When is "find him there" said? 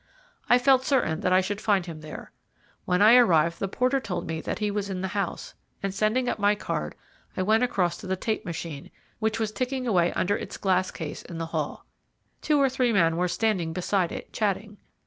1.61-2.31